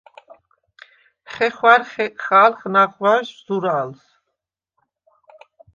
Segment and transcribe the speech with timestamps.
[1.31, 4.01] ხეხვა̈რ ხეყხალხ ნაღვაჟ ზურალს.